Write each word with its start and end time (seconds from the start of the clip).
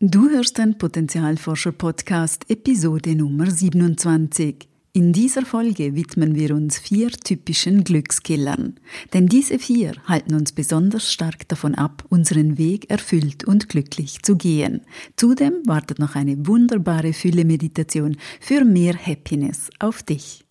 Du 0.00 0.30
hörst 0.30 0.58
den 0.58 0.78
Potenzialforscher 0.78 1.72
Podcast 1.72 2.48
Episode 2.48 3.16
Nummer 3.16 3.50
27. 3.50 4.68
In 4.92 5.12
dieser 5.12 5.44
Folge 5.44 5.96
widmen 5.96 6.36
wir 6.36 6.54
uns 6.54 6.78
vier 6.78 7.10
typischen 7.10 7.82
Glückskillern. 7.82 8.76
Denn 9.12 9.26
diese 9.26 9.58
vier 9.58 9.94
halten 10.04 10.34
uns 10.34 10.52
besonders 10.52 11.12
stark 11.12 11.48
davon 11.48 11.74
ab, 11.74 12.04
unseren 12.10 12.58
Weg 12.58 12.88
erfüllt 12.88 13.42
und 13.42 13.68
glücklich 13.68 14.22
zu 14.22 14.36
gehen. 14.36 14.82
Zudem 15.16 15.54
wartet 15.66 15.98
noch 15.98 16.14
eine 16.14 16.46
wunderbare 16.46 17.12
Fülle-Meditation 17.12 18.18
für 18.38 18.64
mehr 18.64 18.94
Happiness 18.94 19.68
auf 19.80 20.04
dich. 20.04 20.47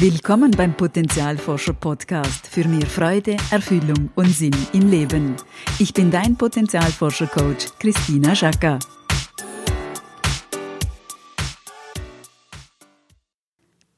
Willkommen 0.00 0.52
beim 0.52 0.76
Potenzialforscher 0.76 1.72
Podcast 1.72 2.46
für 2.46 2.68
mehr 2.68 2.86
Freude, 2.86 3.36
Erfüllung 3.50 4.10
und 4.14 4.28
Sinn 4.28 4.54
im 4.72 4.88
Leben. 4.88 5.34
Ich 5.80 5.92
bin 5.92 6.12
dein 6.12 6.36
Potenzialforscher 6.36 7.26
Coach 7.26 7.66
Christina 7.80 8.32
Schaka. 8.36 8.78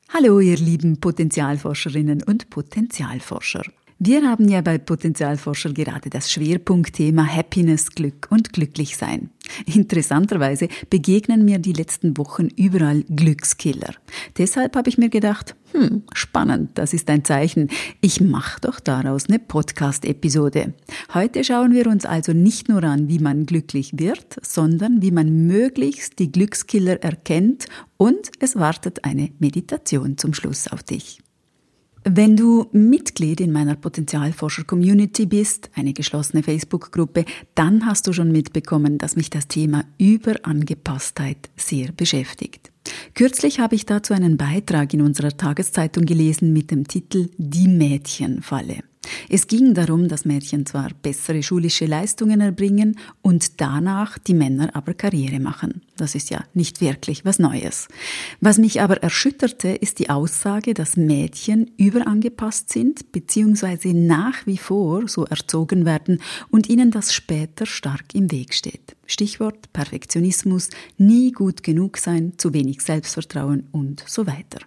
Hallo 0.09 0.41
ihr 0.41 0.57
lieben 0.57 1.01
Potenzialforscherinnen 1.01 2.23
und 2.23 2.49
Potenzialforscher. 2.49 3.65
Wir 4.03 4.27
haben 4.27 4.49
ja 4.49 4.63
bei 4.63 4.79
Potenzialforscher 4.79 5.75
gerade 5.75 6.09
das 6.09 6.33
Schwerpunktthema 6.33 7.23
Happiness, 7.23 7.91
Glück 7.91 8.29
und 8.31 8.51
Glücklichsein. 8.55 9.29
Interessanterweise 9.67 10.69
begegnen 10.89 11.45
mir 11.45 11.59
die 11.59 11.75
letzten 11.75 12.17
Wochen 12.17 12.49
überall 12.57 13.03
Glückskiller. 13.03 13.93
Deshalb 14.39 14.75
habe 14.75 14.89
ich 14.89 14.97
mir 14.97 15.11
gedacht, 15.11 15.55
hm, 15.73 16.05
spannend, 16.15 16.71
das 16.79 16.95
ist 16.95 17.11
ein 17.11 17.27
Zeichen. 17.27 17.69
Ich 18.01 18.23
mache 18.23 18.63
doch 18.63 18.81
daraus 18.81 19.29
eine 19.29 19.39
Podcast-Episode. 19.39 20.73
Heute 21.13 21.45
schauen 21.45 21.75
wir 21.75 21.87
uns 21.87 22.07
also 22.07 22.33
nicht 22.33 22.71
nur 22.71 22.83
an, 22.85 23.11
wie 23.11 23.19
man 23.19 23.45
glücklich 23.45 23.99
wird, 23.99 24.39
sondern 24.41 25.03
wie 25.03 25.11
man 25.11 25.47
möglichst 25.47 26.19
die 26.21 26.33
Glückskiller 26.33 27.03
erkennt 27.03 27.67
und 27.99 28.31
es 28.39 28.57
wartet 28.57 29.05
eine 29.05 29.29
Meditation 29.41 30.17
zum 30.17 30.33
Schluss 30.33 30.69
auf 30.69 30.83
dich. 30.83 31.19
Wenn 32.05 32.35
du 32.35 32.67
Mitglied 32.73 33.43
in 33.43 33.53
meiner 33.53 33.77
Potenzialforscher-Community 33.77 35.27
bist, 35.27 35.71
eine 35.75 35.93
geschlossene 35.93 36.43
Facebook-Gruppe, 36.43 37.27
dann 37.55 37.85
hast 37.85 38.07
du 38.07 38.15
schon 38.15 38.33
mitbekommen, 38.33 38.97
dass 38.97 39.17
mich 39.17 39.29
das 39.29 39.49
Thema 39.49 39.85
Überangepasstheit 39.99 41.51
sehr 41.57 41.93
beschäftigt. 41.93 42.73
Kürzlich 43.15 43.61
habe 43.61 43.75
ich 43.75 43.85
dazu 43.85 44.15
einen 44.15 44.39
Beitrag 44.39 44.95
in 44.95 45.03
unserer 45.03 45.37
Tageszeitung 45.37 46.07
gelesen 46.07 46.55
mit 46.55 46.71
dem 46.71 46.89
Titel 46.89 47.29
Die 47.37 47.69
Mädchenfalle. 47.69 48.79
Es 49.29 49.47
ging 49.47 49.75
darum, 49.75 50.09
dass 50.09 50.25
Mädchen 50.25 50.67
zwar 50.67 50.91
bessere 51.03 51.43
schulische 51.43 51.87
Leistungen 51.87 52.41
erbringen 52.41 52.99
und 53.23 53.61
danach 53.61 54.19
die 54.19 54.35
Männer 54.35 54.71
aber 54.75 54.95
Karriere 54.95 55.41
machen. 55.41 55.83
Das 55.97 56.15
ist 56.15 56.31
ja 56.31 56.45
nicht 56.55 56.81
wirklich 56.81 57.25
was 57.25 57.39
Neues. 57.39 57.89
Was 58.41 58.59
mich 58.59 58.81
aber 58.81 59.03
erschütterte, 59.03 59.69
ist 59.69 59.99
die 59.99 60.11
Aussage, 60.11 60.75
dass 60.75 60.97
Mädchen 60.97 61.71
überangepasst 61.77 62.71
sind 62.71 63.13
bzw. 63.13 63.93
nach 63.93 64.47
wie 64.47 64.59
vor 64.59 65.09
so 65.09 65.25
erzogen 65.25 65.85
werden 65.85 66.21
und 66.51 66.69
ihnen 66.69 66.91
das 66.91 67.13
später 67.13 67.67
stark 67.67 68.15
im 68.15 68.31
Weg 68.31 68.55
steht. 68.55 68.97
Stichwort 69.07 69.73
Perfektionismus, 69.73 70.71
nie 70.97 71.33
gut 71.33 71.63
genug 71.63 71.99
sein, 71.99 72.35
zu 72.37 72.55
wenig 72.55 72.81
Selbstvertrauen 72.81 73.69
und 73.73 74.05
so 74.07 74.27
weiter. 74.27 74.61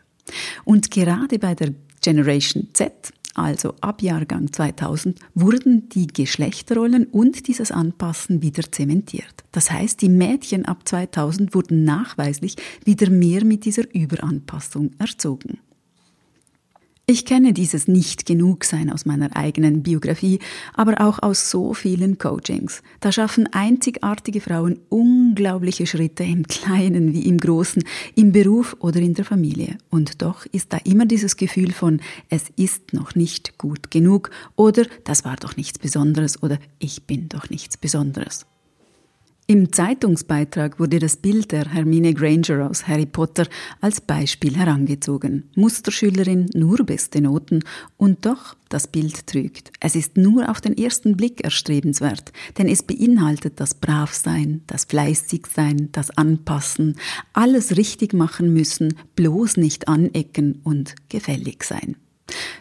Und 0.65 0.91
gerade 0.91 1.39
bei 1.39 1.55
der 1.55 1.73
Generation 2.01 2.67
Z 2.73 3.13
also 3.33 3.73
ab 3.81 4.01
Jahrgang 4.01 4.51
2000, 4.51 5.19
wurden 5.33 5.89
die 5.89 6.07
Geschlechterrollen 6.07 7.05
und 7.05 7.47
dieses 7.47 7.71
Anpassen 7.71 8.41
wieder 8.41 8.63
zementiert. 8.71 9.43
Das 9.51 9.71
heißt, 9.71 10.01
die 10.01 10.09
Mädchen 10.09 10.65
ab 10.65 10.87
2000 10.87 11.53
wurden 11.55 11.83
nachweislich 11.83 12.55
wieder 12.85 13.09
mehr 13.09 13.43
mit 13.45 13.65
dieser 13.65 13.83
Überanpassung 13.93 14.91
erzogen. 14.99 15.59
Ich 17.05 17.25
kenne 17.25 17.51
dieses 17.51 17.89
Nicht-Genug-Sein 17.89 18.89
aus 18.89 19.05
meiner 19.05 19.35
eigenen 19.35 19.83
Biografie, 19.83 20.39
aber 20.73 21.01
auch 21.01 21.21
aus 21.21 21.51
so 21.51 21.73
vielen 21.73 22.17
Coachings. 22.17 22.81
Da 23.01 23.11
schaffen 23.11 23.49
einzigartige 23.51 24.39
Frauen 24.39 24.79
unglaubliche 24.87 25.85
Schritte 25.85 26.23
im 26.23 26.47
Kleinen 26.47 27.11
wie 27.11 27.27
im 27.27 27.39
Großen, 27.39 27.83
im 28.15 28.31
Beruf 28.31 28.77
oder 28.79 29.01
in 29.01 29.15
der 29.15 29.25
Familie. 29.25 29.77
Und 29.89 30.21
doch 30.21 30.45
ist 30.53 30.71
da 30.71 30.77
immer 30.85 31.05
dieses 31.05 31.35
Gefühl 31.35 31.73
von, 31.73 31.99
es 32.29 32.45
ist 32.55 32.93
noch 32.93 33.15
nicht 33.15 33.57
gut 33.57 33.91
genug 33.91 34.31
oder 34.55 34.85
das 35.03 35.25
war 35.25 35.35
doch 35.35 35.57
nichts 35.57 35.79
Besonderes 35.79 36.41
oder 36.41 36.57
ich 36.79 37.03
bin 37.03 37.27
doch 37.27 37.49
nichts 37.49 37.75
Besonderes. 37.75 38.45
Im 39.45 39.73
Zeitungsbeitrag 39.73 40.79
wurde 40.79 40.99
das 40.99 41.17
Bild 41.17 41.51
der 41.51 41.69
Hermine 41.73 42.13
Granger 42.13 42.69
aus 42.69 42.87
Harry 42.87 43.05
Potter 43.05 43.45
als 43.81 43.99
Beispiel 43.99 44.55
herangezogen. 44.55 45.49
Musterschülerin, 45.55 46.49
nur 46.53 46.77
beste 46.85 47.19
Noten 47.19 47.59
und 47.97 48.25
doch 48.25 48.55
das 48.69 48.87
Bild 48.87 49.27
trügt. 49.27 49.73
Es 49.81 49.95
ist 49.97 50.15
nur 50.15 50.49
auf 50.49 50.61
den 50.61 50.77
ersten 50.77 51.17
Blick 51.17 51.43
erstrebenswert, 51.43 52.31
denn 52.57 52.69
es 52.69 52.83
beinhaltet 52.83 53.59
das 53.59 53.73
Bravsein, 53.73 54.61
das 54.65 54.85
Fleißigsein, 54.85 55.89
das 55.91 56.09
Anpassen, 56.11 56.95
alles 57.33 57.75
richtig 57.75 58.13
machen 58.13 58.53
müssen, 58.53 58.95
bloß 59.17 59.57
nicht 59.57 59.89
anecken 59.89 60.61
und 60.63 60.95
gefällig 61.09 61.65
sein. 61.65 61.97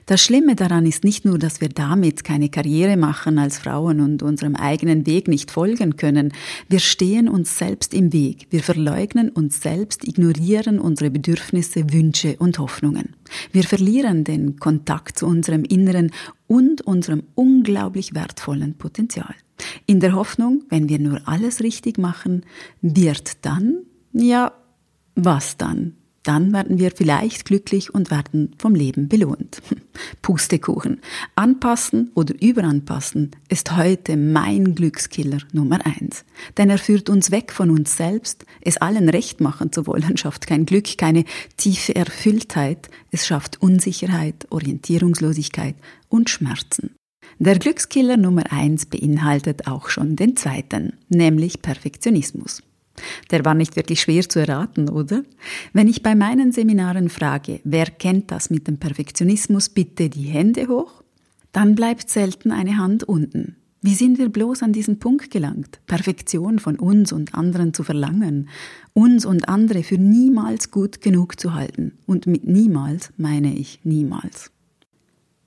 Das 0.06 0.22
Schlimme 0.22 0.56
daran 0.56 0.86
ist 0.86 1.04
nicht 1.04 1.24
nur, 1.24 1.38
dass 1.38 1.60
wir 1.60 1.68
damit 1.68 2.24
keine 2.24 2.48
Karriere 2.48 2.96
machen 2.96 3.38
als 3.38 3.58
Frauen 3.58 4.00
und 4.00 4.22
unserem 4.22 4.56
eigenen 4.56 5.06
Weg 5.06 5.28
nicht 5.28 5.50
folgen 5.50 5.96
können. 5.96 6.32
Wir 6.68 6.80
stehen 6.80 7.28
uns 7.28 7.58
selbst 7.58 7.94
im 7.94 8.12
Weg. 8.12 8.46
Wir 8.50 8.62
verleugnen 8.62 9.28
uns 9.28 9.60
selbst, 9.60 10.06
ignorieren 10.06 10.78
unsere 10.78 11.10
Bedürfnisse, 11.10 11.92
Wünsche 11.92 12.36
und 12.38 12.58
Hoffnungen. 12.58 13.16
Wir 13.52 13.64
verlieren 13.64 14.24
den 14.24 14.58
Kontakt 14.58 15.18
zu 15.18 15.26
unserem 15.26 15.64
Inneren 15.64 16.10
und 16.46 16.82
unserem 16.82 17.22
unglaublich 17.34 18.14
wertvollen 18.14 18.74
Potenzial. 18.74 19.34
In 19.86 20.00
der 20.00 20.14
Hoffnung, 20.14 20.64
wenn 20.68 20.88
wir 20.88 20.98
nur 20.98 21.20
alles 21.26 21.60
richtig 21.60 21.98
machen, 21.98 22.44
wird 22.80 23.44
dann, 23.44 23.82
ja, 24.12 24.52
was 25.14 25.56
dann? 25.56 25.96
Dann 26.22 26.52
werden 26.52 26.78
wir 26.78 26.92
vielleicht 26.92 27.44
glücklich 27.44 27.92
und 27.92 28.10
werden 28.10 28.54
vom 28.58 28.74
Leben 28.74 29.08
belohnt. 29.08 29.60
Pustekuchen. 30.22 31.00
Anpassen 31.34 32.10
oder 32.14 32.34
überanpassen 32.40 33.32
ist 33.48 33.76
heute 33.76 34.16
mein 34.16 34.74
Glückskiller 34.74 35.38
Nummer 35.52 35.84
eins. 35.84 36.24
Denn 36.56 36.70
er 36.70 36.78
führt 36.78 37.10
uns 37.10 37.30
weg 37.30 37.52
von 37.52 37.70
uns 37.70 37.96
selbst. 37.96 38.46
Es 38.60 38.76
allen 38.76 39.08
recht 39.08 39.40
machen 39.40 39.72
zu 39.72 39.86
wollen 39.86 40.16
schafft 40.22 40.46
kein 40.46 40.64
Glück, 40.64 40.96
keine 40.96 41.24
tiefe 41.56 41.96
Erfülltheit. 41.96 42.88
Es 43.10 43.26
schafft 43.26 43.60
Unsicherheit, 43.60 44.46
Orientierungslosigkeit 44.50 45.74
und 46.08 46.30
Schmerzen. 46.30 46.94
Der 47.38 47.58
Glückskiller 47.58 48.16
Nummer 48.16 48.52
eins 48.52 48.86
beinhaltet 48.86 49.66
auch 49.66 49.88
schon 49.88 50.14
den 50.14 50.36
zweiten, 50.36 50.92
nämlich 51.08 51.62
Perfektionismus. 51.62 52.62
Der 53.30 53.44
war 53.44 53.54
nicht 53.54 53.76
wirklich 53.76 54.00
schwer 54.00 54.28
zu 54.28 54.40
erraten, 54.40 54.88
oder? 54.88 55.22
Wenn 55.72 55.88
ich 55.88 56.02
bei 56.02 56.14
meinen 56.14 56.52
Seminaren 56.52 57.08
frage, 57.08 57.60
wer 57.64 57.86
kennt 57.86 58.30
das 58.30 58.50
mit 58.50 58.68
dem 58.68 58.78
Perfektionismus, 58.78 59.68
bitte 59.68 60.08
die 60.08 60.24
Hände 60.24 60.68
hoch, 60.68 61.02
dann 61.52 61.74
bleibt 61.74 62.10
selten 62.10 62.50
eine 62.50 62.78
Hand 62.78 63.04
unten. 63.04 63.56
Wie 63.84 63.94
sind 63.94 64.18
wir 64.18 64.28
bloß 64.28 64.62
an 64.62 64.72
diesen 64.72 65.00
Punkt 65.00 65.32
gelangt, 65.32 65.80
Perfektion 65.86 66.60
von 66.60 66.76
uns 66.76 67.12
und 67.12 67.34
anderen 67.34 67.74
zu 67.74 67.82
verlangen, 67.82 68.48
uns 68.94 69.26
und 69.26 69.48
andere 69.48 69.82
für 69.82 69.98
niemals 69.98 70.70
gut 70.70 71.00
genug 71.00 71.40
zu 71.40 71.54
halten? 71.54 71.98
Und 72.06 72.28
mit 72.28 72.46
niemals 72.46 73.12
meine 73.16 73.52
ich 73.52 73.80
niemals. 73.82 74.52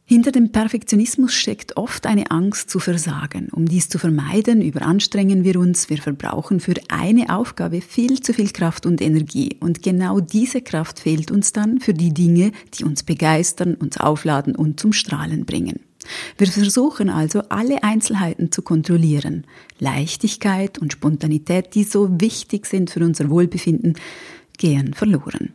Hinter 0.07 0.31
dem 0.31 0.51
Perfektionismus 0.51 1.33
steckt 1.33 1.77
oft 1.77 2.05
eine 2.05 2.29
Angst 2.29 2.69
zu 2.69 2.77
versagen. 2.77 3.49
Um 3.51 3.65
dies 3.65 3.89
zu 3.89 3.97
vermeiden, 3.97 4.61
überanstrengen 4.61 5.43
wir 5.43 5.59
uns, 5.59 5.89
wir 5.89 5.97
verbrauchen 5.97 6.59
für 6.59 6.75
eine 6.89 7.35
Aufgabe 7.35 7.81
viel 7.81 8.21
zu 8.21 8.31
viel 8.31 8.51
Kraft 8.51 8.85
und 8.85 9.01
Energie. 9.01 9.57
Und 9.59 9.81
genau 9.81 10.19
diese 10.19 10.61
Kraft 10.61 10.99
fehlt 10.99 11.31
uns 11.31 11.53
dann 11.53 11.79
für 11.79 11.95
die 11.95 12.13
Dinge, 12.13 12.51
die 12.75 12.83
uns 12.83 13.01
begeistern, 13.01 13.73
uns 13.73 13.97
aufladen 13.97 14.55
und 14.55 14.79
zum 14.79 14.93
Strahlen 14.93 15.43
bringen. 15.45 15.79
Wir 16.37 16.45
versuchen 16.45 17.09
also 17.09 17.41
alle 17.49 17.81
Einzelheiten 17.81 18.51
zu 18.51 18.61
kontrollieren. 18.61 19.47
Leichtigkeit 19.79 20.77
und 20.77 20.93
Spontanität, 20.93 21.73
die 21.73 21.83
so 21.83 22.21
wichtig 22.21 22.67
sind 22.67 22.91
für 22.91 23.03
unser 23.03 23.31
Wohlbefinden, 23.31 23.95
gehen 24.59 24.93
verloren. 24.93 25.53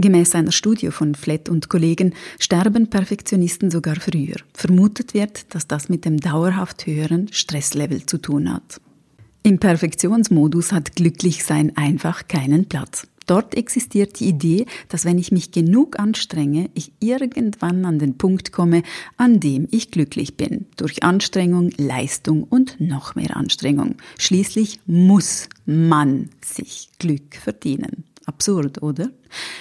Gemäß 0.00 0.36
einer 0.36 0.52
Studie 0.52 0.92
von 0.92 1.16
Flett 1.16 1.48
und 1.48 1.68
Kollegen 1.68 2.14
sterben 2.38 2.88
Perfektionisten 2.88 3.72
sogar 3.72 3.96
früher. 3.96 4.36
Vermutet 4.54 5.12
wird, 5.12 5.52
dass 5.52 5.66
das 5.66 5.88
mit 5.88 6.04
dem 6.04 6.18
dauerhaft 6.18 6.86
höheren 6.86 7.32
Stresslevel 7.32 8.06
zu 8.06 8.18
tun 8.18 8.52
hat. 8.52 8.80
Im 9.42 9.58
Perfektionsmodus 9.58 10.72
hat 10.72 10.94
Glücklichsein 10.94 11.76
einfach 11.76 12.28
keinen 12.28 12.66
Platz. 12.66 13.08
Dort 13.26 13.56
existiert 13.56 14.20
die 14.20 14.28
Idee, 14.28 14.66
dass 14.88 15.04
wenn 15.04 15.18
ich 15.18 15.32
mich 15.32 15.50
genug 15.50 15.98
anstrenge, 15.98 16.70
ich 16.74 16.92
irgendwann 17.00 17.84
an 17.84 17.98
den 17.98 18.16
Punkt 18.16 18.52
komme, 18.52 18.84
an 19.16 19.40
dem 19.40 19.66
ich 19.70 19.90
glücklich 19.90 20.36
bin. 20.36 20.66
Durch 20.76 21.02
Anstrengung, 21.02 21.70
Leistung 21.76 22.44
und 22.44 22.80
noch 22.80 23.16
mehr 23.16 23.36
Anstrengung. 23.36 23.96
Schließlich 24.16 24.80
muss 24.86 25.48
man 25.66 26.30
sich 26.42 26.88
Glück 26.98 27.34
verdienen. 27.34 28.04
Absurd, 28.28 28.82
oder? 28.82 29.10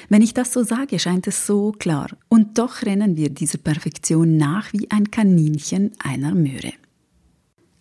Wenn 0.09 0.21
ich 0.21 0.33
das 0.33 0.53
so 0.53 0.63
sage, 0.63 0.99
scheint 0.99 1.25
es 1.25 1.47
so 1.47 1.71
klar. 1.71 2.09
Und 2.27 2.57
doch 2.57 2.83
rennen 2.83 3.15
wir 3.15 3.29
dieser 3.29 3.57
Perfektion 3.57 4.37
nach 4.37 4.73
wie 4.73 4.91
ein 4.91 5.09
Kaninchen 5.09 5.91
einer 6.03 6.35
Möhre. 6.35 6.73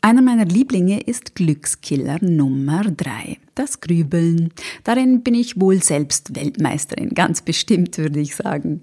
Einer 0.06 0.22
meiner 0.22 0.44
Lieblinge 0.44 1.00
ist 1.00 1.34
Glückskiller 1.34 2.18
Nummer 2.22 2.84
drei, 2.84 3.38
das 3.56 3.80
Grübeln. 3.80 4.52
Darin 4.84 5.24
bin 5.24 5.34
ich 5.34 5.60
wohl 5.60 5.82
selbst 5.82 6.36
Weltmeisterin, 6.36 7.08
ganz 7.08 7.42
bestimmt 7.42 7.98
würde 7.98 8.20
ich 8.20 8.36
sagen. 8.36 8.82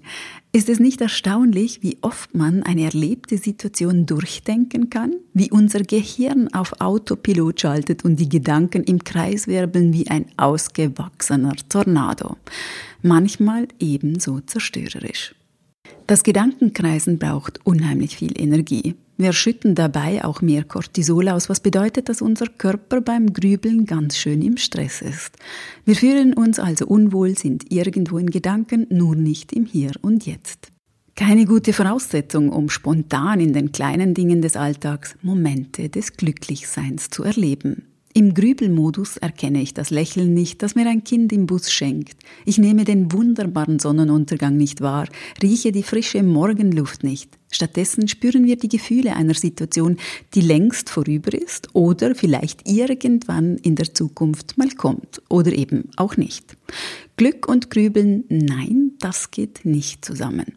Ist 0.52 0.68
es 0.68 0.80
nicht 0.80 1.00
erstaunlich, 1.00 1.82
wie 1.82 1.96
oft 2.02 2.34
man 2.34 2.62
eine 2.62 2.84
erlebte 2.84 3.38
Situation 3.38 4.04
durchdenken 4.04 4.90
kann? 4.90 5.14
Wie 5.32 5.50
unser 5.50 5.80
Gehirn 5.80 6.52
auf 6.52 6.78
Autopilot 6.82 7.58
schaltet 7.58 8.04
und 8.04 8.16
die 8.16 8.28
Gedanken 8.28 8.84
im 8.84 9.02
Kreis 9.02 9.46
wirbeln 9.46 9.94
wie 9.94 10.08
ein 10.08 10.26
ausgewachsener 10.36 11.56
Tornado. 11.70 12.36
Manchmal 13.00 13.68
ebenso 13.80 14.40
zerstörerisch. 14.40 15.34
Das 16.06 16.22
Gedankenkreisen 16.22 17.18
braucht 17.18 17.64
unheimlich 17.64 18.14
viel 18.18 18.38
Energie. 18.38 18.94
Wir 19.16 19.32
schütten 19.32 19.76
dabei 19.76 20.24
auch 20.24 20.42
mehr 20.42 20.64
Cortisol 20.64 21.28
aus, 21.28 21.48
was 21.48 21.60
bedeutet, 21.60 22.08
dass 22.08 22.20
unser 22.20 22.46
Körper 22.46 23.00
beim 23.00 23.32
Grübeln 23.32 23.86
ganz 23.86 24.16
schön 24.16 24.42
im 24.42 24.56
Stress 24.56 25.02
ist. 25.02 25.36
Wir 25.84 25.94
fühlen 25.94 26.34
uns 26.34 26.58
also 26.58 26.86
unwohl, 26.86 27.38
sind 27.38 27.70
irgendwo 27.70 28.18
in 28.18 28.30
Gedanken, 28.30 28.86
nur 28.90 29.14
nicht 29.14 29.52
im 29.52 29.66
Hier 29.66 29.92
und 30.02 30.26
Jetzt. 30.26 30.72
Keine 31.14 31.44
gute 31.44 31.72
Voraussetzung, 31.72 32.48
um 32.50 32.68
spontan 32.68 33.38
in 33.38 33.52
den 33.52 33.70
kleinen 33.70 34.14
Dingen 34.14 34.42
des 34.42 34.56
Alltags 34.56 35.14
Momente 35.22 35.88
des 35.88 36.14
Glücklichseins 36.14 37.08
zu 37.10 37.22
erleben. 37.22 37.93
Im 38.16 38.32
Grübelmodus 38.32 39.16
erkenne 39.16 39.60
ich 39.60 39.74
das 39.74 39.90
Lächeln 39.90 40.34
nicht, 40.34 40.62
das 40.62 40.76
mir 40.76 40.86
ein 40.86 41.02
Kind 41.02 41.32
im 41.32 41.46
Bus 41.46 41.72
schenkt. 41.72 42.16
Ich 42.44 42.58
nehme 42.58 42.84
den 42.84 43.10
wunderbaren 43.10 43.80
Sonnenuntergang 43.80 44.56
nicht 44.56 44.80
wahr, 44.80 45.08
rieche 45.42 45.72
die 45.72 45.82
frische 45.82 46.22
Morgenluft 46.22 47.02
nicht. 47.02 47.36
Stattdessen 47.50 48.06
spüren 48.06 48.46
wir 48.46 48.54
die 48.54 48.68
Gefühle 48.68 49.16
einer 49.16 49.34
Situation, 49.34 49.96
die 50.34 50.42
längst 50.42 50.90
vorüber 50.90 51.34
ist 51.34 51.74
oder 51.74 52.14
vielleicht 52.14 52.68
irgendwann 52.68 53.56
in 53.56 53.74
der 53.74 53.92
Zukunft 53.92 54.56
mal 54.58 54.70
kommt 54.70 55.20
oder 55.28 55.52
eben 55.52 55.90
auch 55.96 56.16
nicht. 56.16 56.56
Glück 57.16 57.48
und 57.48 57.68
Grübeln, 57.68 58.22
nein, 58.28 58.92
das 59.00 59.32
geht 59.32 59.64
nicht 59.64 60.04
zusammen. 60.04 60.54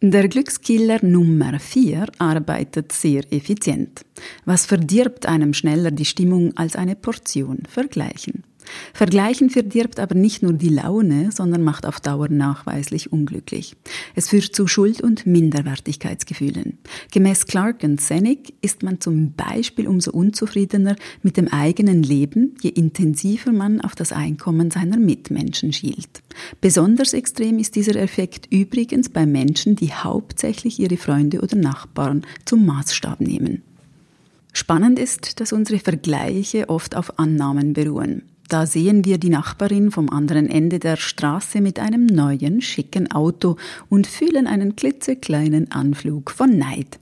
Der 0.00 0.28
Glückskiller 0.28 1.04
Nummer 1.04 1.58
4 1.58 2.06
arbeitet 2.18 2.92
sehr 2.92 3.24
effizient. 3.32 4.04
Was 4.44 4.64
verdirbt 4.64 5.26
einem 5.26 5.54
schneller 5.54 5.90
die 5.90 6.04
Stimmung 6.04 6.56
als 6.56 6.76
eine 6.76 6.94
Portion 6.94 7.64
Vergleichen? 7.68 8.44
Vergleichen 8.92 9.50
verdirbt 9.50 10.00
aber 10.00 10.14
nicht 10.14 10.42
nur 10.42 10.52
die 10.52 10.68
Laune, 10.68 11.30
sondern 11.32 11.62
macht 11.62 11.86
auf 11.86 12.00
Dauer 12.00 12.28
nachweislich 12.28 13.12
unglücklich. 13.12 13.76
Es 14.14 14.28
führt 14.28 14.54
zu 14.54 14.66
Schuld- 14.66 15.00
und 15.00 15.26
Minderwertigkeitsgefühlen. 15.26 16.78
Gemäß 17.12 17.46
Clark 17.46 17.82
und 17.82 18.00
Senig 18.00 18.54
ist 18.60 18.82
man 18.82 19.00
zum 19.00 19.32
Beispiel 19.32 19.86
umso 19.86 20.10
unzufriedener 20.10 20.96
mit 21.22 21.36
dem 21.36 21.48
eigenen 21.48 22.02
Leben, 22.02 22.54
je 22.60 22.70
intensiver 22.70 23.52
man 23.52 23.80
auf 23.80 23.94
das 23.94 24.12
Einkommen 24.12 24.70
seiner 24.70 24.96
Mitmenschen 24.98 25.72
schielt. 25.72 26.22
Besonders 26.60 27.12
extrem 27.12 27.58
ist 27.58 27.76
dieser 27.76 27.96
Effekt 27.96 28.46
übrigens 28.50 29.08
bei 29.08 29.26
Menschen, 29.26 29.76
die 29.76 29.92
hauptsächlich 29.92 30.78
ihre 30.78 30.96
Freunde 30.96 31.40
oder 31.40 31.56
Nachbarn 31.56 32.22
zum 32.44 32.66
Maßstab 32.66 33.20
nehmen. 33.20 33.62
Spannend 34.52 34.98
ist, 34.98 35.40
dass 35.40 35.52
unsere 35.52 35.78
Vergleiche 35.78 36.68
oft 36.68 36.96
auf 36.96 37.18
Annahmen 37.18 37.74
beruhen. 37.74 38.22
Da 38.48 38.64
sehen 38.64 39.04
wir 39.04 39.18
die 39.18 39.28
Nachbarin 39.28 39.90
vom 39.90 40.08
anderen 40.08 40.48
Ende 40.48 40.78
der 40.78 40.96
Straße 40.96 41.60
mit 41.60 41.78
einem 41.78 42.06
neuen, 42.06 42.62
schicken 42.62 43.12
Auto 43.12 43.56
und 43.90 44.06
fühlen 44.06 44.46
einen 44.46 44.74
klitzekleinen 44.74 45.70
Anflug 45.70 46.30
von 46.30 46.56
Neid. 46.56 46.98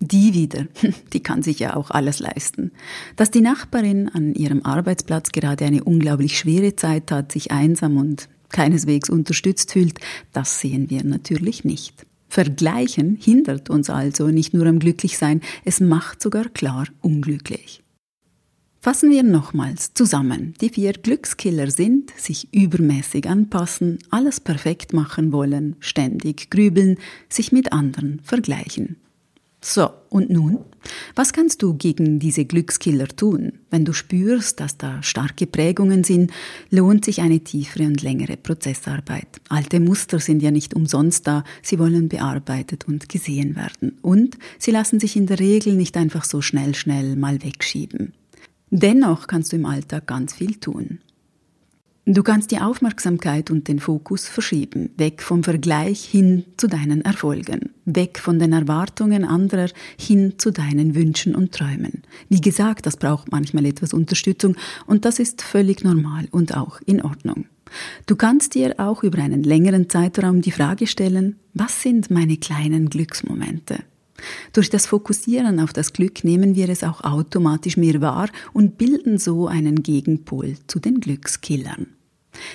Die 0.00 0.32
wieder, 0.32 0.66
die 1.12 1.20
kann 1.20 1.42
sich 1.42 1.58
ja 1.58 1.76
auch 1.76 1.90
alles 1.90 2.18
leisten. 2.18 2.72
Dass 3.16 3.30
die 3.30 3.42
Nachbarin 3.42 4.08
an 4.08 4.34
ihrem 4.34 4.64
Arbeitsplatz 4.64 5.32
gerade 5.32 5.66
eine 5.66 5.84
unglaublich 5.84 6.38
schwere 6.38 6.74
Zeit 6.76 7.12
hat, 7.12 7.30
sich 7.30 7.52
einsam 7.52 7.98
und 7.98 8.30
keineswegs 8.48 9.10
unterstützt 9.10 9.72
fühlt, 9.72 10.00
das 10.32 10.60
sehen 10.60 10.88
wir 10.88 11.04
natürlich 11.04 11.64
nicht. 11.64 12.06
Vergleichen 12.28 13.18
hindert 13.20 13.68
uns 13.68 13.90
also 13.90 14.28
nicht 14.28 14.54
nur 14.54 14.66
am 14.66 14.78
Glücklichsein, 14.78 15.42
es 15.66 15.80
macht 15.80 16.22
sogar 16.22 16.48
klar 16.48 16.86
unglücklich. 17.02 17.83
Fassen 18.84 19.10
wir 19.10 19.22
nochmals 19.22 19.94
zusammen. 19.94 20.52
Die 20.60 20.68
vier 20.68 20.92
Glückskiller 20.92 21.70
sind 21.70 22.10
sich 22.18 22.52
übermäßig 22.52 23.26
anpassen, 23.26 23.98
alles 24.10 24.40
perfekt 24.40 24.92
machen 24.92 25.32
wollen, 25.32 25.76
ständig 25.80 26.50
grübeln, 26.50 26.98
sich 27.30 27.50
mit 27.50 27.72
anderen 27.72 28.20
vergleichen. 28.22 28.96
So, 29.62 29.88
und 30.10 30.28
nun? 30.28 30.58
Was 31.14 31.32
kannst 31.32 31.62
du 31.62 31.72
gegen 31.72 32.18
diese 32.18 32.44
Glückskiller 32.44 33.08
tun? 33.08 33.52
Wenn 33.70 33.86
du 33.86 33.94
spürst, 33.94 34.60
dass 34.60 34.76
da 34.76 35.02
starke 35.02 35.46
Prägungen 35.46 36.04
sind, 36.04 36.30
lohnt 36.68 37.06
sich 37.06 37.22
eine 37.22 37.40
tiefere 37.40 37.84
und 37.84 38.02
längere 38.02 38.36
Prozessarbeit. 38.36 39.40
Alte 39.48 39.80
Muster 39.80 40.20
sind 40.20 40.42
ja 40.42 40.50
nicht 40.50 40.74
umsonst 40.74 41.26
da, 41.26 41.42
sie 41.62 41.78
wollen 41.78 42.10
bearbeitet 42.10 42.86
und 42.86 43.08
gesehen 43.08 43.56
werden. 43.56 43.96
Und 44.02 44.36
sie 44.58 44.72
lassen 44.72 45.00
sich 45.00 45.16
in 45.16 45.24
der 45.24 45.40
Regel 45.40 45.72
nicht 45.72 45.96
einfach 45.96 46.24
so 46.26 46.42
schnell, 46.42 46.74
schnell 46.74 47.16
mal 47.16 47.42
wegschieben. 47.42 48.12
Dennoch 48.76 49.28
kannst 49.28 49.52
du 49.52 49.56
im 49.56 49.66
Alltag 49.66 50.08
ganz 50.08 50.34
viel 50.34 50.56
tun. 50.56 50.98
Du 52.06 52.24
kannst 52.24 52.50
die 52.50 52.58
Aufmerksamkeit 52.58 53.52
und 53.52 53.68
den 53.68 53.78
Fokus 53.78 54.26
verschieben, 54.26 54.90
weg 54.96 55.22
vom 55.22 55.44
Vergleich 55.44 56.04
hin 56.04 56.44
zu 56.56 56.66
deinen 56.66 57.02
Erfolgen, 57.02 57.70
weg 57.84 58.18
von 58.18 58.40
den 58.40 58.52
Erwartungen 58.52 59.24
anderer 59.24 59.68
hin 59.96 60.34
zu 60.38 60.50
deinen 60.50 60.96
Wünschen 60.96 61.36
und 61.36 61.52
Träumen. 61.52 62.02
Wie 62.28 62.40
gesagt, 62.40 62.86
das 62.86 62.96
braucht 62.96 63.30
manchmal 63.30 63.64
etwas 63.66 63.94
Unterstützung 63.94 64.56
und 64.86 65.04
das 65.04 65.20
ist 65.20 65.42
völlig 65.42 65.84
normal 65.84 66.26
und 66.32 66.56
auch 66.56 66.80
in 66.84 67.00
Ordnung. 67.00 67.46
Du 68.06 68.16
kannst 68.16 68.56
dir 68.56 68.74
auch 68.78 69.04
über 69.04 69.22
einen 69.22 69.44
längeren 69.44 69.88
Zeitraum 69.88 70.42
die 70.42 70.50
Frage 70.50 70.88
stellen, 70.88 71.36
was 71.52 71.80
sind 71.80 72.10
meine 72.10 72.38
kleinen 72.38 72.90
Glücksmomente? 72.90 73.84
Durch 74.52 74.70
das 74.70 74.86
Fokussieren 74.86 75.60
auf 75.60 75.72
das 75.72 75.92
Glück 75.92 76.24
nehmen 76.24 76.54
wir 76.54 76.68
es 76.68 76.84
auch 76.84 77.02
automatisch 77.02 77.76
mehr 77.76 78.00
wahr 78.00 78.28
und 78.52 78.78
bilden 78.78 79.18
so 79.18 79.46
einen 79.46 79.82
Gegenpol 79.82 80.56
zu 80.66 80.78
den 80.78 81.00
Glückskillern. 81.00 81.86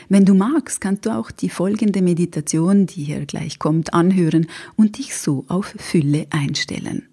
Wenn 0.09 0.25
du 0.25 0.33
magst, 0.33 0.81
kannst 0.81 1.05
du 1.05 1.15
auch 1.15 1.31
die 1.31 1.49
folgende 1.49 2.01
Meditation, 2.01 2.85
die 2.85 3.03
hier 3.03 3.25
gleich 3.25 3.59
kommt, 3.59 3.93
anhören 3.93 4.47
und 4.75 4.97
dich 4.97 5.15
so 5.15 5.45
auf 5.47 5.73
Fülle 5.77 6.27
einstellen. 6.29 7.03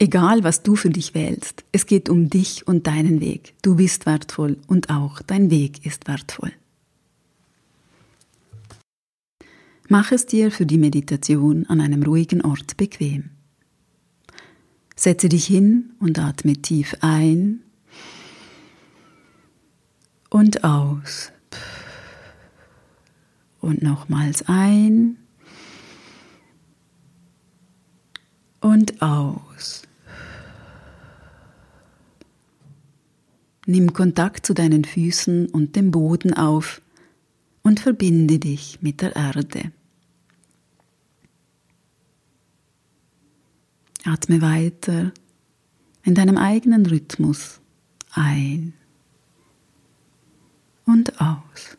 Egal, 0.00 0.44
was 0.44 0.62
du 0.62 0.76
für 0.76 0.90
dich 0.90 1.14
wählst, 1.14 1.64
es 1.72 1.86
geht 1.86 2.08
um 2.08 2.30
dich 2.30 2.68
und 2.68 2.86
deinen 2.86 3.20
Weg. 3.20 3.54
Du 3.62 3.76
bist 3.76 4.06
wertvoll 4.06 4.58
und 4.68 4.90
auch 4.90 5.22
dein 5.22 5.50
Weg 5.50 5.84
ist 5.84 6.06
wertvoll. 6.06 6.52
Mach 9.88 10.12
es 10.12 10.26
dir 10.26 10.50
für 10.50 10.66
die 10.66 10.78
Meditation 10.78 11.66
an 11.66 11.80
einem 11.80 12.02
ruhigen 12.02 12.42
Ort 12.42 12.76
bequem. 12.76 13.30
Setze 14.98 15.28
dich 15.28 15.46
hin 15.46 15.92
und 16.00 16.18
atme 16.18 16.54
tief 16.54 16.96
ein 17.02 17.60
und 20.28 20.64
aus. 20.64 21.30
Und 23.60 23.80
nochmals 23.80 24.42
ein 24.48 25.16
und 28.60 29.00
aus. 29.00 29.82
Nimm 33.66 33.92
Kontakt 33.92 34.44
zu 34.44 34.52
deinen 34.52 34.84
Füßen 34.84 35.46
und 35.46 35.76
dem 35.76 35.92
Boden 35.92 36.34
auf 36.34 36.82
und 37.62 37.78
verbinde 37.78 38.40
dich 38.40 38.80
mit 38.82 39.00
der 39.00 39.14
Erde. 39.14 39.70
Atme 44.08 44.40
weiter 44.40 45.12
in 46.02 46.14
deinem 46.14 46.38
eigenen 46.38 46.86
Rhythmus 46.86 47.60
ein 48.12 48.72
und 50.86 51.20
aus. 51.20 51.76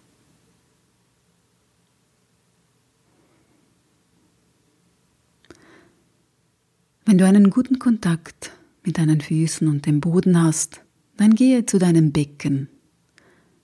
Wenn 7.05 7.17
du 7.17 7.25
einen 7.25 7.50
guten 7.50 7.79
Kontakt 7.79 8.51
mit 8.83 9.00
deinen 9.00 9.21
Füßen 9.21 9.67
und 9.67 9.88
dem 9.88 10.00
Boden 10.00 10.39
hast, 10.39 10.81
dann 11.17 11.33
gehe 11.33 11.65
zu 11.65 11.79
deinem 11.79 12.12
Becken 12.12 12.69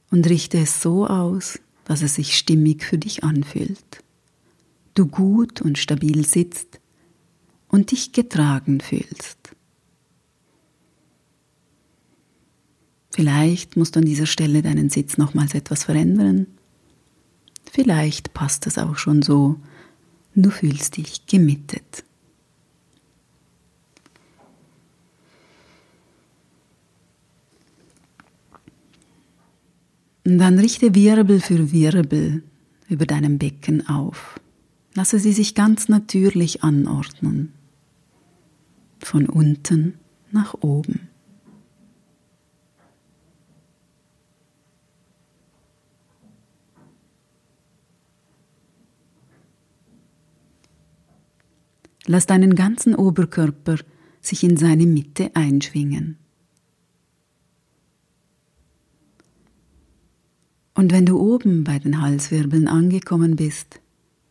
und 0.09 0.27
richte 0.27 0.57
es 0.57 0.81
so 0.81 1.05
aus, 1.05 1.59
dass 1.83 2.01
es 2.01 2.15
sich 2.15 2.35
stimmig 2.35 2.83
für 2.83 2.97
dich 2.97 3.23
anfühlt. 3.23 4.03
Du 4.95 5.05
gut 5.05 5.61
und 5.61 5.77
stabil 5.77 6.25
sitzt 6.25 6.79
und 7.75 7.91
dich 7.91 8.13
getragen 8.13 8.79
fühlst. 8.79 9.37
Vielleicht 13.11 13.75
musst 13.75 13.95
du 13.95 13.99
an 13.99 14.05
dieser 14.05 14.25
Stelle 14.25 14.61
deinen 14.61 14.89
Sitz 14.89 15.17
nochmals 15.17 15.53
etwas 15.53 15.83
verändern. 15.83 16.47
Vielleicht 17.71 18.33
passt 18.33 18.65
es 18.65 18.77
auch 18.77 18.97
schon 18.97 19.21
so. 19.21 19.59
Du 20.35 20.49
fühlst 20.49 20.97
dich 20.97 21.25
gemittet. 21.25 22.03
Und 30.25 30.39
dann 30.39 30.59
richte 30.59 30.95
Wirbel 30.95 31.39
für 31.39 31.71
Wirbel 31.71 32.43
über 32.87 33.05
deinem 33.05 33.37
Becken 33.37 33.87
auf. 33.87 34.39
Lasse 34.93 35.19
sie 35.19 35.33
sich 35.33 35.55
ganz 35.55 35.89
natürlich 35.89 36.63
anordnen. 36.63 37.53
Von 39.05 39.27
unten 39.27 39.99
nach 40.31 40.55
oben. 40.61 41.09
Lass 52.07 52.25
deinen 52.25 52.55
ganzen 52.55 52.95
Oberkörper 52.95 53.77
sich 54.21 54.43
in 54.43 54.57
seine 54.57 54.87
Mitte 54.87 55.29
einschwingen. 55.35 56.17
Und 60.73 60.91
wenn 60.91 61.05
du 61.05 61.19
oben 61.19 61.63
bei 61.63 61.77
den 61.77 62.01
Halswirbeln 62.01 62.67
angekommen 62.67 63.35
bist, 63.35 63.79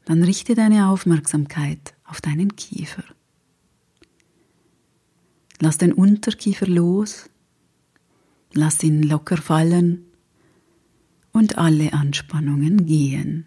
dann 0.04 0.24
richte 0.24 0.56
deine 0.56 0.88
Aufmerksamkeit 0.88 1.94
auf 2.04 2.20
deinen 2.20 2.56
Kiefer. 2.56 3.04
Lass 5.60 5.78
den 5.78 5.92
Unterkiefer 5.92 6.66
los, 6.66 7.30
lass 8.52 8.82
ihn 8.82 9.02
locker 9.02 9.36
fallen 9.36 10.04
und 11.32 11.58
alle 11.58 11.92
Anspannungen 11.92 12.86
gehen. 12.86 13.46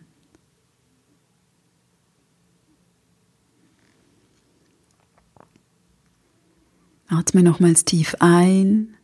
Atme 7.08 7.42
nochmals 7.42 7.86
tief 7.86 8.16
ein 8.20 8.98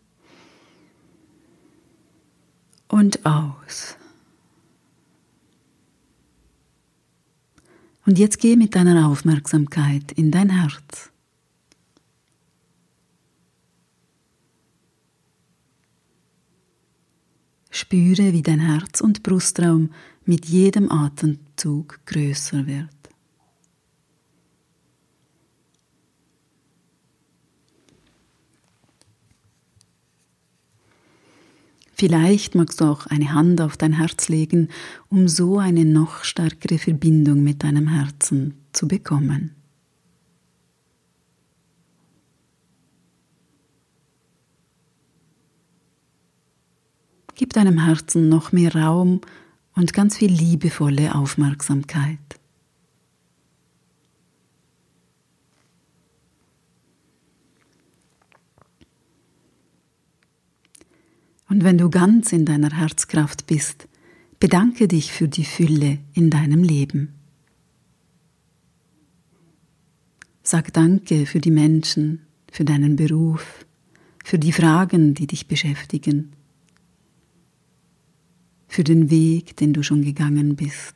und 2.90 3.26
aus. 3.26 3.96
Und 8.06 8.20
jetzt 8.20 8.40
geh 8.40 8.58
mit 8.58 8.76
deiner 8.76 9.08
Aufmerksamkeit 9.08 10.12
in 10.12 10.32
dein 10.32 10.50
Herz. 10.50 11.13
Spüre, 17.76 18.34
wie 18.34 18.44
dein 18.44 18.60
Herz- 18.60 19.02
und 19.02 19.24
Brustraum 19.24 19.90
mit 20.26 20.46
jedem 20.46 20.92
Atemzug 20.92 22.00
größer 22.06 22.68
wird. 22.68 22.88
Vielleicht 31.96 32.54
magst 32.54 32.80
du 32.80 32.86
auch 32.86 33.08
eine 33.08 33.34
Hand 33.34 33.60
auf 33.60 33.76
dein 33.76 33.94
Herz 33.94 34.30
legen, 34.30 34.70
um 35.10 35.28
so 35.28 35.58
eine 35.58 35.84
noch 35.84 36.24
stärkere 36.24 36.78
Verbindung 36.78 37.44
mit 37.44 37.64
deinem 37.64 37.88
Herzen 37.88 38.54
zu 38.72 38.88
bekommen. 38.88 39.63
Gib 47.36 47.54
deinem 47.54 47.84
Herzen 47.84 48.30
noch 48.30 48.52
mehr 48.52 48.76
Raum 48.76 49.22
und 49.76 49.94
ganz 49.94 50.18
viel 50.18 50.32
liebevolle 50.32 51.16
Aufmerksamkeit. 51.16 52.20
Und 61.50 61.64
wenn 61.64 61.78
du 61.78 61.90
ganz 61.90 62.32
in 62.34 62.46
deiner 62.46 62.72
Herzkraft 62.72 63.46
bist, 63.46 63.88
bedanke 64.40 64.88
dich 64.88 65.12
für 65.12 65.28
die 65.28 65.46
Fülle 65.46 66.00
in 66.14 66.30
deinem 66.30 66.64
Leben. 66.64 67.14
Sag 70.42 70.74
Danke 70.74 71.26
für 71.26 71.40
die 71.40 71.52
Menschen, 71.52 72.26
für 72.52 72.66
deinen 72.66 72.96
Beruf, 72.96 73.66
für 74.24 74.40
die 74.40 74.52
Fragen, 74.52 75.14
die 75.14 75.28
dich 75.28 75.48
beschäftigen, 75.48 76.34
für 78.74 78.84
den 78.84 79.12
Weg, 79.12 79.56
den 79.58 79.72
du 79.72 79.84
schon 79.84 80.02
gegangen 80.02 80.56
bist, 80.56 80.96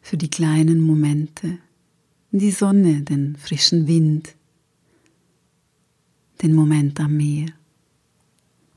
für 0.00 0.16
die 0.16 0.30
kleinen 0.30 0.80
Momente, 0.80 1.58
die 2.30 2.52
Sonne, 2.52 3.02
den 3.02 3.34
frischen 3.34 3.88
Wind, 3.88 4.36
den 6.40 6.54
Moment 6.54 7.00
am 7.00 7.16
Meer 7.16 7.48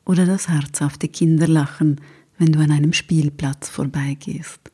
oder 0.04 0.26
das 0.26 0.50
herzhafte 0.50 1.10
Kinderlachen, 1.10 2.02
wenn 2.40 2.52
du 2.52 2.58
an 2.58 2.72
einem 2.72 2.94
Spielplatz 2.94 3.70
vorbeigehst. 3.70 4.72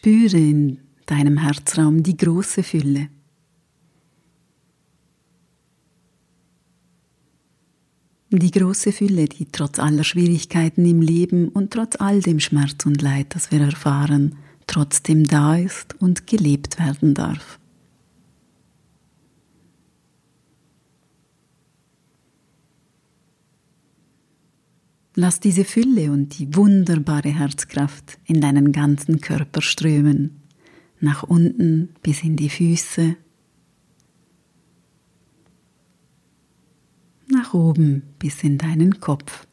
Spüre 0.00 0.38
in 0.38 0.78
deinem 1.04 1.36
Herzraum 1.36 2.02
die 2.02 2.16
große 2.16 2.62
Fülle. 2.62 3.10
Die 8.30 8.50
große 8.50 8.92
Fülle, 8.92 9.26
die 9.26 9.44
trotz 9.52 9.78
aller 9.78 10.02
Schwierigkeiten 10.02 10.86
im 10.86 11.02
Leben 11.02 11.50
und 11.50 11.70
trotz 11.70 11.96
all 11.96 12.22
dem 12.22 12.40
Schmerz 12.40 12.86
und 12.86 13.02
Leid, 13.02 13.34
das 13.34 13.50
wir 13.50 13.60
erfahren, 13.60 14.36
trotzdem 14.66 15.24
da 15.24 15.56
ist 15.56 16.00
und 16.00 16.26
gelebt 16.26 16.78
werden 16.78 17.12
darf. 17.12 17.59
Lass 25.22 25.38
diese 25.38 25.66
Fülle 25.66 26.12
und 26.12 26.38
die 26.38 26.56
wunderbare 26.56 27.28
Herzkraft 27.28 28.18
in 28.24 28.40
deinen 28.40 28.72
ganzen 28.72 29.20
Körper 29.20 29.60
strömen, 29.60 30.40
nach 30.98 31.24
unten 31.24 31.90
bis 32.00 32.24
in 32.24 32.36
die 32.36 32.48
Füße, 32.48 33.16
nach 37.28 37.52
oben 37.52 38.02
bis 38.18 38.42
in 38.42 38.56
deinen 38.56 38.98
Kopf. 39.00 39.46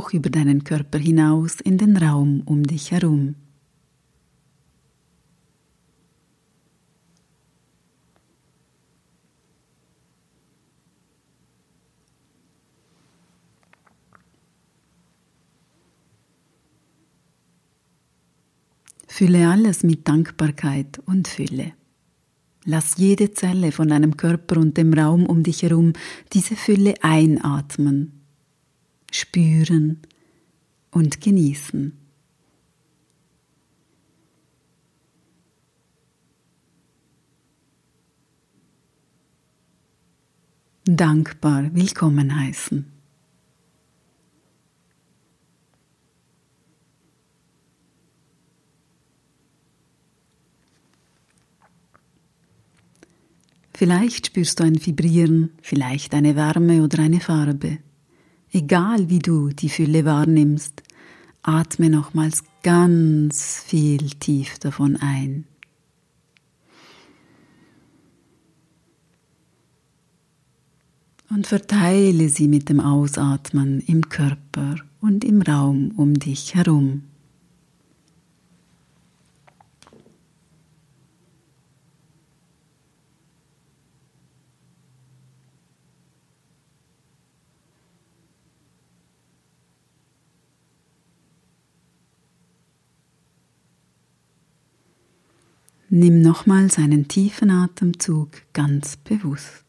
Auch 0.00 0.14
über 0.14 0.30
deinen 0.30 0.64
Körper 0.64 0.98
hinaus 0.98 1.60
in 1.60 1.76
den 1.76 1.94
Raum 1.98 2.40
um 2.46 2.62
dich 2.62 2.90
herum. 2.90 3.34
Fülle 19.06 19.50
alles 19.50 19.82
mit 19.82 20.08
Dankbarkeit 20.08 20.98
und 21.04 21.28
Fülle. 21.28 21.74
Lass 22.64 22.96
jede 22.96 23.32
Zelle 23.34 23.70
von 23.70 23.88
deinem 23.88 24.16
Körper 24.16 24.56
und 24.56 24.78
dem 24.78 24.94
Raum 24.94 25.26
um 25.26 25.42
dich 25.42 25.62
herum 25.62 25.92
diese 26.32 26.56
Fülle 26.56 26.94
einatmen, 27.02 28.19
spüren 29.10 30.00
und 30.90 31.20
genießen. 31.20 31.96
Dankbar 40.84 41.74
willkommen 41.74 42.34
heißen. 42.34 42.84
Vielleicht 53.72 54.26
spürst 54.26 54.60
du 54.60 54.64
ein 54.64 54.84
Vibrieren, 54.84 55.52
vielleicht 55.62 56.12
eine 56.12 56.36
Wärme 56.36 56.82
oder 56.82 56.98
eine 56.98 57.20
Farbe. 57.20 57.78
Egal 58.52 59.08
wie 59.08 59.20
du 59.20 59.50
die 59.50 59.68
Fülle 59.68 60.04
wahrnimmst, 60.04 60.82
atme 61.42 61.88
nochmals 61.88 62.44
ganz 62.62 63.62
viel 63.64 64.10
tief 64.10 64.58
davon 64.58 64.96
ein. 64.96 65.44
Und 71.30 71.46
verteile 71.46 72.28
sie 72.28 72.48
mit 72.48 72.68
dem 72.68 72.80
Ausatmen 72.80 73.80
im 73.86 74.08
Körper 74.08 74.76
und 75.00 75.24
im 75.24 75.42
Raum 75.42 75.92
um 75.96 76.14
dich 76.14 76.56
herum. 76.56 77.04
Nimm 95.92 96.22
nochmals 96.22 96.78
einen 96.78 97.08
tiefen 97.08 97.50
Atemzug 97.50 98.28
ganz 98.52 98.96
bewusst. 98.96 99.64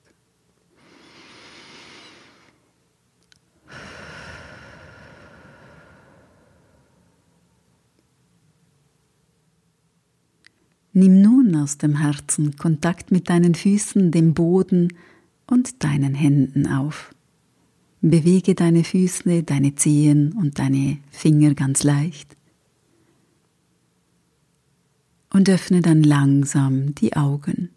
Nimm 10.94 11.24
nun 11.24 11.56
aus 11.56 11.80
dem 11.80 11.98
Herzen 11.98 12.56
Kontakt 12.56 13.10
mit 13.10 13.28
deinen 13.28 13.56
Füßen, 13.56 14.12
dem 14.12 14.36
Boden 14.36 14.90
und 15.48 15.84
deinen 15.84 16.14
Händen 16.14 16.68
auf. 16.68 17.16
Bewege 18.02 18.54
deine 18.54 18.84
Füße, 18.84 19.42
deine 19.42 19.74
Zehen 19.74 20.34
und 20.34 20.60
deine 20.60 21.00
Finger 21.10 21.56
ganz 21.56 21.82
leicht 21.82 22.38
und 25.34 25.50
öffne 25.50 25.82
dann 25.82 26.04
langsam 26.04 26.94
die 26.96 27.16
Augen. 27.16 27.70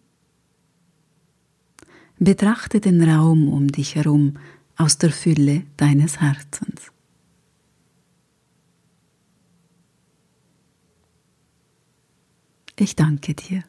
Betrachte 2.18 2.80
den 2.80 3.02
Raum 3.02 3.48
um 3.48 3.68
dich 3.68 3.96
herum 3.96 4.38
aus 4.76 4.98
der 4.98 5.10
Fülle 5.10 5.62
deines 5.76 6.20
Herzens. 6.20 6.90
Ich 12.76 12.96
danke 12.96 13.34
dir. 13.34 13.62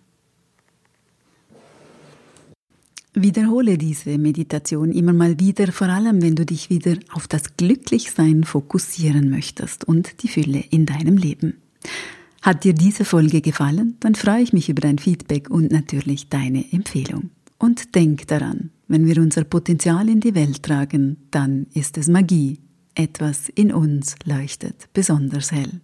Wiederhole 3.13 3.77
diese 3.77 4.17
Meditation 4.17 4.91
immer 4.91 5.13
mal 5.13 5.39
wieder, 5.39 5.71
vor 5.71 5.87
allem 5.87 6.21
wenn 6.21 6.35
du 6.35 6.45
dich 6.45 6.69
wieder 6.69 6.97
auf 7.13 7.27
das 7.27 7.55
Glücklichsein 7.55 8.43
fokussieren 8.43 9.29
möchtest 9.29 9.85
und 9.85 10.21
die 10.23 10.27
Fülle 10.27 10.59
in 10.59 10.85
deinem 10.85 11.15
Leben. 11.15 11.61
Hat 12.45 12.63
dir 12.63 12.73
diese 12.75 13.05
Folge 13.05 13.41
gefallen? 13.41 13.97
Dann 14.01 14.13
freue 14.13 14.43
ich 14.43 14.53
mich 14.53 14.69
über 14.69 14.79
dein 14.79 14.99
Feedback 14.99 15.49
und 15.49 15.71
natürlich 15.71 16.29
deine 16.29 16.71
Empfehlung. 16.71 17.31
Und 17.57 17.95
denk 17.95 18.27
daran, 18.27 18.69
wenn 18.87 19.07
wir 19.07 19.19
unser 19.19 19.43
Potenzial 19.45 20.07
in 20.07 20.19
die 20.19 20.35
Welt 20.35 20.61
tragen, 20.61 21.17
dann 21.31 21.65
ist 21.73 21.97
es 21.97 22.07
Magie. 22.07 22.59
Etwas 22.93 23.49
in 23.49 23.73
uns 23.73 24.15
leuchtet 24.25 24.89
besonders 24.93 25.51
hell. 25.51 25.81